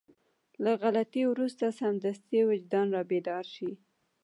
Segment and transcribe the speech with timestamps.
[0.63, 3.71] له غلطي وروسته سمدستي وجدان رابيدار شي.